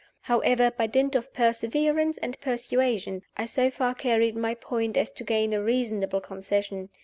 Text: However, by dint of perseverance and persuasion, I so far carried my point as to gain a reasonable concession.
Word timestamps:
However, 0.23 0.71
by 0.71 0.87
dint 0.87 1.13
of 1.13 1.31
perseverance 1.31 2.17
and 2.17 2.41
persuasion, 2.41 3.21
I 3.37 3.45
so 3.45 3.69
far 3.69 3.93
carried 3.93 4.35
my 4.35 4.55
point 4.55 4.97
as 4.97 5.11
to 5.11 5.23
gain 5.23 5.53
a 5.53 5.61
reasonable 5.61 6.21
concession. 6.21 6.89